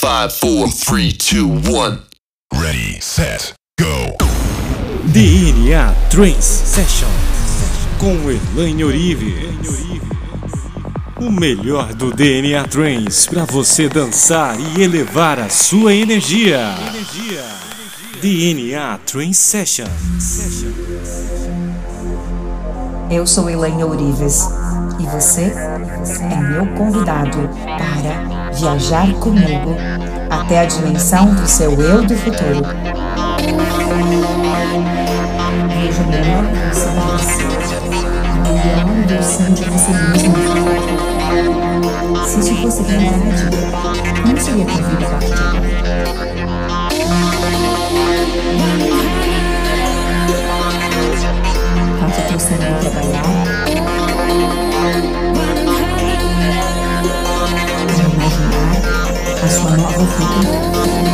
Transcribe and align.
Five, 0.00 0.32
four, 0.32 0.68
three, 0.68 1.10
two, 1.10 1.48
one. 1.48 2.02
Ready, 2.54 3.00
set, 3.00 3.52
go. 3.80 4.16
DNA 5.12 5.92
Trance 6.08 6.44
Session 6.44 7.08
com 7.98 8.14
Elaine 8.30 8.84
Orives. 8.84 9.34
O 11.20 11.32
melhor 11.32 11.92
do 11.94 12.12
DNA 12.12 12.62
Trance 12.68 13.28
para 13.28 13.44
você 13.44 13.88
dançar 13.88 14.56
e 14.60 14.82
elevar 14.82 15.40
a 15.40 15.48
sua 15.48 15.92
energia. 15.92 16.76
DNA 18.22 18.98
Trance 18.98 19.34
Session. 19.34 19.88
Eu 23.10 23.26
sou 23.26 23.48
Elaine 23.48 23.82
Ourives 23.82 24.46
e 24.98 25.06
você 25.06 25.50
é 26.30 26.36
meu 26.36 26.66
convidado 26.74 27.48
para 27.64 28.50
viajar 28.52 29.10
comigo 29.14 29.74
até 30.28 30.60
a 30.60 30.66
dimensão 30.66 31.34
do 31.34 31.48
seu 31.48 31.72
eu 31.80 32.04
do 32.04 32.14
futuro. 32.14 32.62
Veja 35.74 36.02
melhor 36.04 36.44
versão 36.52 36.92
de 36.94 37.00
você, 37.12 37.42
a 38.28 38.34
melhor 38.44 39.06
versão 39.06 39.54
de 39.54 39.64
você 39.64 39.90
mesmo. 39.90 40.34
Se 42.26 42.40
isso 42.40 42.54
fosse 42.56 42.82
verdade, 42.82 43.48
como 44.22 44.38
seria 44.38 44.64
a 44.64 46.37
tua 52.56 52.80
vida 52.80 53.28
a 61.04 61.07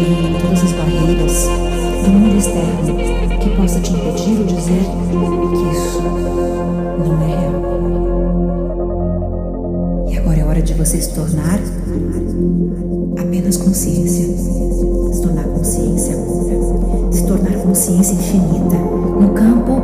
Elimina 0.00 0.40
todas 0.40 0.64
as 0.64 0.72
barreiras 0.72 1.46
do 2.02 2.10
mundo 2.10 2.38
externo 2.38 2.96
que 3.38 3.50
possa 3.50 3.80
te 3.80 3.92
impedir 3.92 4.38
ou 4.38 4.46
dizer 4.46 4.82
que 5.50 5.66
isso 5.76 6.00
não 6.98 7.22
é 7.22 7.26
real. 7.26 7.60
E 10.08 10.16
agora 10.16 10.40
é 10.40 10.44
hora 10.44 10.62
de 10.62 10.72
você 10.72 10.98
se 11.02 11.12
tornar 11.14 11.60
apenas 13.18 13.58
consciência. 13.58 14.26
Se 15.12 15.20
tornar 15.20 15.44
consciência 15.44 16.16
pura. 16.16 17.12
Se 17.12 17.26
tornar 17.26 17.52
consciência 17.58 18.14
infinita 18.14 18.76
no 18.76 19.34
campo 19.34 19.79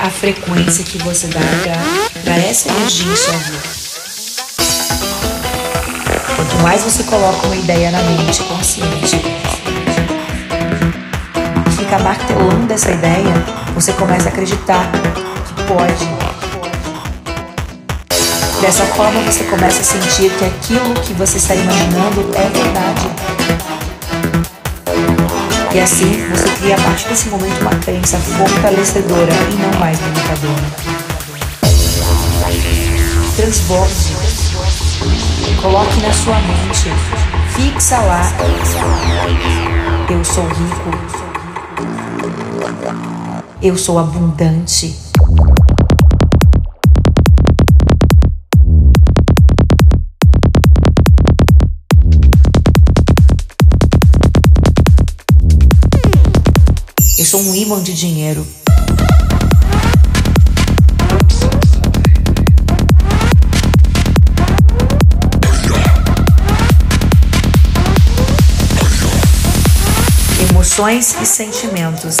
a 0.00 0.10
frequência 0.10 0.84
que 0.84 0.98
você 0.98 1.26
dá 1.28 1.40
para 2.24 2.36
essa 2.36 2.68
energia 2.68 3.12
em 3.12 3.16
sua 3.16 3.32
vida? 3.34 3.58
Quanto 6.36 6.56
mais 6.62 6.82
você 6.82 7.04
coloca 7.04 7.46
uma 7.46 7.56
ideia 7.56 7.90
na 7.90 8.02
mente 8.02 8.42
consciente, 8.44 9.16
fica 11.76 11.98
martelando 11.98 12.72
essa 12.72 12.90
ideia, 12.90 13.34
você 13.74 13.92
começa 13.92 14.28
a 14.28 14.32
acreditar 14.32 14.90
que 15.46 15.62
pode. 15.64 16.22
Dessa 18.60 18.84
forma, 18.86 19.20
você 19.22 19.44
começa 19.44 19.80
a 19.80 19.84
sentir 19.84 20.30
que 20.30 20.44
aquilo 20.44 20.94
que 21.02 21.12
você 21.14 21.36
está 21.36 21.54
imaginando 21.54 22.30
é 22.34 22.48
verdade. 22.48 23.91
E 25.74 25.80
assim, 25.80 26.28
você 26.28 26.48
cria 26.60 26.74
a 26.74 26.80
partir 26.80 27.08
desse 27.08 27.30
momento 27.30 27.60
uma 27.62 27.74
crença 27.76 28.18
fortalecedora 28.18 29.32
e 29.50 29.54
não 29.54 29.80
mais 29.80 29.98
limitadora. 29.98 30.62
Transborde. 33.34 34.12
Coloque 35.62 36.00
na 36.02 36.12
sua 36.12 36.38
mente. 36.40 36.90
Fixa 37.56 37.98
lá. 38.00 38.20
Eu 40.10 40.22
sou 40.24 40.44
rico. 40.44 40.90
Eu 43.62 43.76
sou 43.78 43.98
abundante. 43.98 45.01
Sou 57.32 57.40
um 57.40 57.54
imã 57.54 57.82
de 57.82 57.94
dinheiro. 57.94 58.46
Emoções 70.50 71.16
e 71.22 71.24
sentimentos. 71.24 72.18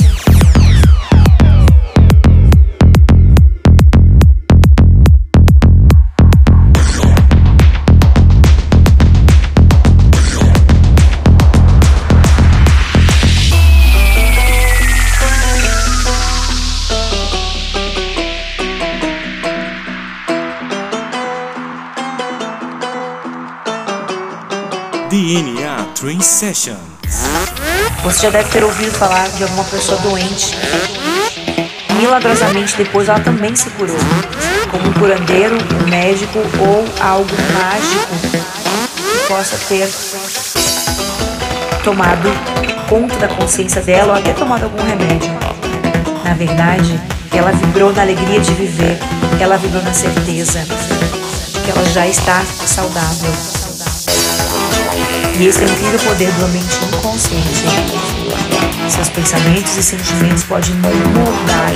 DNA 25.12 25.88
Train 25.94 26.22
Session. 26.22 26.78
Você 28.02 28.22
já 28.22 28.30
deve 28.30 28.48
ter 28.48 28.64
ouvido 28.64 28.92
falar 28.92 29.28
de 29.28 29.42
alguma 29.42 29.62
pessoa 29.64 30.00
doente. 30.00 30.56
Milagrosamente, 31.98 32.74
depois 32.78 33.10
ela 33.10 33.20
também 33.20 33.54
se 33.54 33.68
curou. 33.72 33.98
Como 34.70 34.88
um 34.88 34.92
curandeiro, 34.94 35.54
um 35.54 35.90
médico 35.90 36.38
ou 36.38 36.86
algo 36.98 37.28
mágico 37.52 38.06
que 38.96 39.28
possa 39.28 39.58
ter 39.68 39.86
tomado 41.84 42.30
conta 42.88 43.14
da 43.16 43.28
consciência 43.28 43.82
dela 43.82 44.14
ou 44.14 44.18
até 44.18 44.32
tomado 44.32 44.64
algum 44.64 44.82
remédio. 44.82 45.30
Na 46.24 46.32
verdade, 46.32 46.98
ela 47.36 47.52
vibrou 47.52 47.92
na 47.92 48.00
alegria 48.00 48.40
de 48.40 48.54
viver, 48.54 48.98
ela 49.38 49.58
vibrou 49.58 49.82
na 49.82 49.92
certeza 49.92 50.66
que 51.62 51.70
ela 51.70 51.84
já 51.90 52.06
está 52.06 52.42
saudável. 52.64 53.61
E 55.38 55.46
esse 55.46 55.62
é 55.62 55.66
o 55.66 55.70
incrível 55.70 55.98
poder 56.00 56.32
do 56.32 56.48
mente 56.48 56.84
inconsciente. 56.84 57.64
Seus 58.88 59.08
pensamentos 59.08 59.76
e 59.76 59.82
sentimentos 59.82 60.44
podem 60.44 60.74
moldar, 60.74 61.72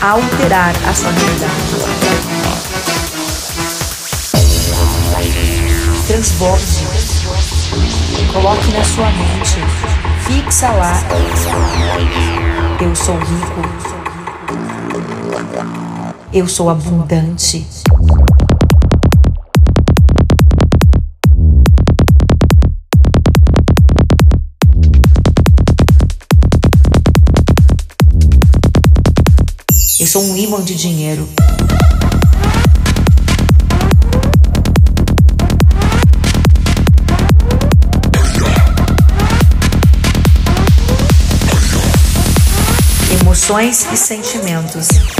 alterar 0.00 0.74
a 0.88 0.94
sua 0.94 1.10
realidade. 1.10 1.52
Transborde. 6.06 6.86
Coloque 8.32 8.72
na 8.72 8.84
sua 8.84 9.10
mente. 9.10 9.58
Fixa 10.26 10.70
lá. 10.70 11.02
Eu 12.80 12.94
sou 12.94 13.18
rico. 13.18 13.62
Eu 16.32 16.46
sou 16.46 16.70
abundante. 16.70 17.66
Imã 30.56 30.64
de 30.64 30.74
dinheiro. 30.74 31.28
Emoções 43.20 43.86
e 43.92 43.96
sentimentos. 43.98 45.15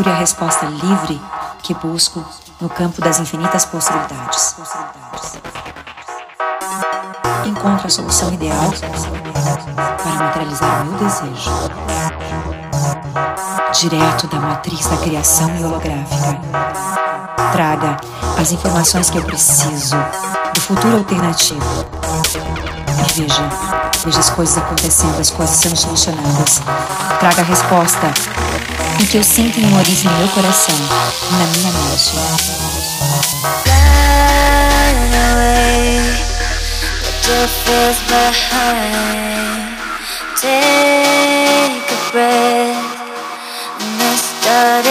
Procure 0.00 0.16
a 0.16 0.18
resposta 0.18 0.64
livre 0.64 1.20
que 1.62 1.74
busco 1.74 2.24
no 2.58 2.70
campo 2.70 3.02
das 3.02 3.20
infinitas 3.20 3.66
possibilidades. 3.66 4.56
Encontre 7.44 7.86
a 7.86 7.90
solução 7.90 8.32
ideal 8.32 8.72
para 10.02 10.12
materializar 10.12 10.80
o 10.80 10.84
meu 10.86 10.98
desejo. 11.00 11.50
Direto 13.78 14.26
da 14.28 14.40
matriz 14.40 14.86
da 14.86 14.96
criação 14.96 15.54
holográfica. 15.58 16.40
Traga 17.52 17.98
as 18.40 18.52
informações 18.52 19.10
que 19.10 19.18
eu 19.18 19.22
preciso 19.22 19.96
do 20.54 20.60
futuro 20.62 20.96
alternativo. 20.96 21.60
E 23.06 23.20
veja, 23.20 23.50
veja 24.02 24.18
as 24.18 24.30
coisas 24.30 24.56
acontecendo, 24.56 25.20
as 25.20 25.28
coisas 25.28 25.56
sendo 25.56 25.76
solucionadas. 25.76 26.62
Traga 27.18 27.42
a 27.42 27.44
resposta 27.44 28.06
em 29.00 29.06
que 29.06 29.16
eu 29.16 29.24
sinto 29.24 29.58
em 29.58 29.74
origem 29.74 30.10
no 30.10 30.18
meu 30.18 30.28
coração 30.28 30.74
e 30.76 31.32
na 31.32 31.46
minha 31.46 31.72
mente. 31.72 32.12
Take 40.40 41.92
a 41.92 42.10
breath, 42.12 43.00
and 43.80 44.89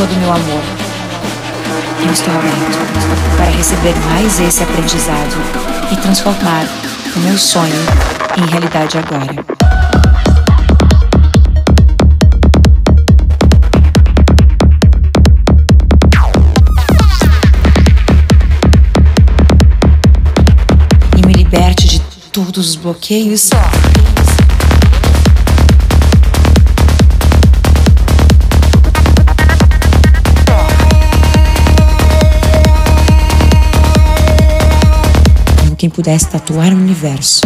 todo 0.00 0.12
o 0.14 0.18
meu 0.18 0.32
amor, 0.32 0.62
neste 2.06 2.30
momento 2.30 2.78
para 3.36 3.50
receber 3.50 3.94
mais 4.08 4.40
esse 4.40 4.62
aprendizado 4.62 5.36
e 5.92 5.96
transformar 5.96 6.64
o 7.16 7.18
meu 7.18 7.36
sonho 7.36 7.74
em 8.38 8.50
realidade 8.50 8.96
agora. 8.96 9.44
Todos 22.32 22.70
os 22.70 22.76
bloqueios. 22.76 23.50
Quem 35.80 35.88
pudesse 35.88 36.28
tatuar 36.28 36.74
o 36.74 36.76
universo. 36.76 37.40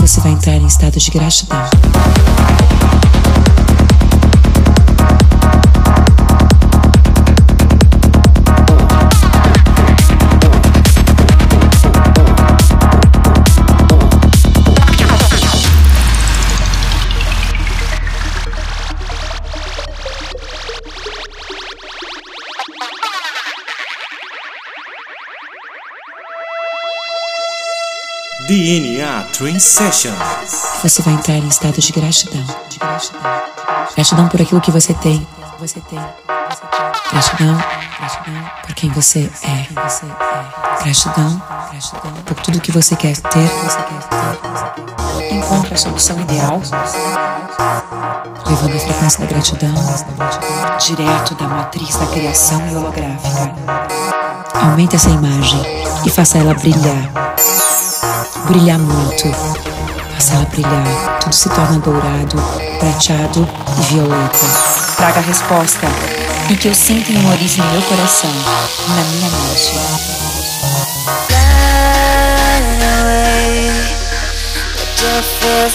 Você 0.00 0.20
vai 0.20 0.32
entrar 0.32 0.54
em 0.56 0.66
estado 0.66 0.98
de 0.98 1.08
gratidão. 1.12 1.77
DNA 28.46 29.24
Train 29.32 29.58
Sessions. 29.58 30.14
Você 30.80 31.02
vai 31.02 31.14
entrar 31.14 31.34
em 31.34 31.48
estado 31.48 31.80
de 31.80 31.92
gratidão. 31.92 32.44
De 32.68 32.78
gratidão. 32.78 33.20
Gratidão 33.96 34.28
por 34.28 34.40
aquilo 34.40 34.60
que 34.60 34.70
você 34.70 34.94
tem. 34.94 35.26
Você 35.58 35.80
tem. 35.80 35.98
Gratidão. 37.10 37.58
Gratidão 37.98 38.50
por 38.62 38.74
quem 38.76 38.90
você 38.90 39.28
é. 39.42 39.66
Gratidão. 40.84 41.42
Gratidão 41.70 42.12
por 42.24 42.36
tudo 42.36 42.60
que 42.60 42.70
você 42.70 42.94
quer 42.94 43.16
ter. 43.16 43.50
Encontre 45.32 45.74
a 45.74 45.76
solução 45.76 46.20
ideal. 46.20 46.62
Levando 48.46 48.76
a 48.76 48.78
frequência 48.78 49.20
da 49.20 49.26
gratidão 49.26 49.74
direto 50.78 51.34
da 51.34 51.48
matriz 51.48 51.96
da 51.96 52.06
criação 52.06 52.62
holográfica. 52.68 53.52
Aumente 54.62 54.94
essa 54.94 55.10
imagem 55.10 55.60
e 56.06 56.10
faça 56.10 56.38
ela 56.38 56.54
brilhar 56.54 57.27
brilhar 58.48 58.78
muito. 58.78 59.30
Faça 60.14 60.34
ela 60.34 60.46
brilhar. 60.46 61.18
Tudo 61.20 61.34
se 61.34 61.48
torna 61.50 61.78
dourado, 61.78 62.36
prateado 62.78 63.48
e 63.78 63.82
violeta. 63.92 64.38
Traga 64.96 65.18
a 65.20 65.22
resposta 65.22 65.86
e 66.50 66.56
que 66.56 66.68
eu 66.68 66.74
sinta 66.74 67.12
em 67.12 67.30
origem 67.30 67.62
no 67.64 67.72
meu 67.72 67.82
coração, 67.82 68.30
na 68.88 69.02
minha 69.04 69.30
mente. 69.30 69.72
Away, 73.00 73.70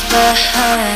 behind. 0.09 0.93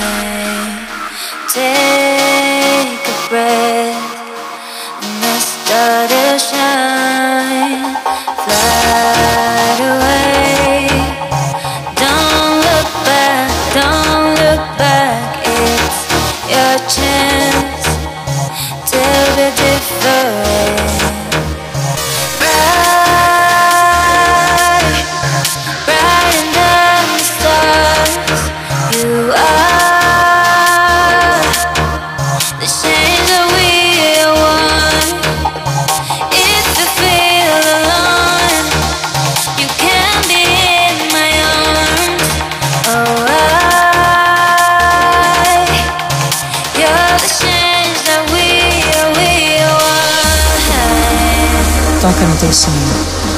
Toca 52.08 52.26
no 52.26 52.38
teu 52.38 52.54
sonho. 52.54 52.78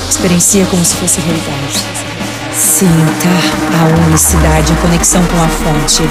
Experiencia 0.07 0.63
como 0.67 0.85
se 0.85 0.95
fosse 0.97 1.19
realidade. 1.21 1.83
Sinta 2.53 3.27
a 3.73 4.05
unicidade, 4.05 4.71
a 4.71 4.75
conexão 4.75 5.25
com 5.25 5.43
a 5.43 5.47
fonte. 5.47 6.03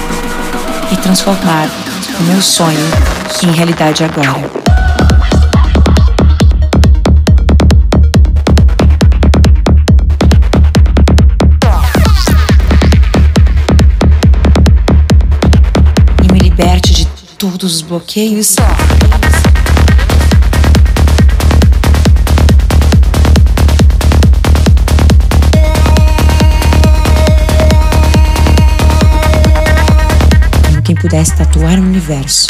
E 0.91 0.97
transformar 0.97 1.69
o 2.19 2.23
meu 2.23 2.41
sonho 2.41 2.77
em 3.43 3.51
realidade 3.51 4.03
agora. 4.03 4.51
E 16.21 16.33
me 16.33 16.39
liberte 16.39 16.91
de 16.91 17.05
todos 17.37 17.75
os 17.75 17.81
bloqueios. 17.81 18.57
Pudesse 30.99 31.35
tatuar 31.35 31.79
o 31.79 31.81
universo. 31.81 32.47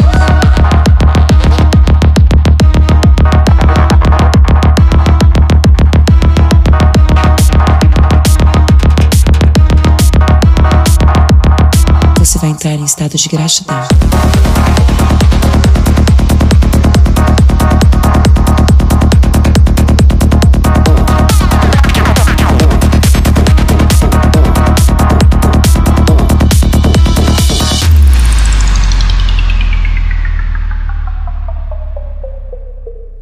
Você 12.17 12.39
vai 12.39 12.49
entrar 12.49 12.71
em 12.71 12.83
estado 12.83 13.15
de 13.15 13.29
gratidão. 13.29 13.87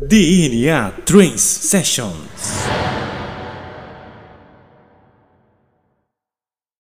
DNA 0.08 1.04
Trance 1.06 1.42
Sessions. 1.44 2.67